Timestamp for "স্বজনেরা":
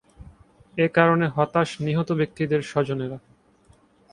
2.61-3.17